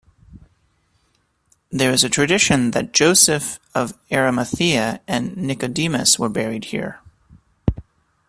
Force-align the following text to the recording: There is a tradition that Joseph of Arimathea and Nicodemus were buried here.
There 1.69 1.91
is 1.93 2.03
a 2.03 2.09
tradition 2.09 2.71
that 2.71 2.91
Joseph 2.91 3.59
of 3.75 3.95
Arimathea 4.11 4.99
and 5.07 5.37
Nicodemus 5.37 6.17
were 6.17 6.27
buried 6.27 6.65
here. 6.65 6.99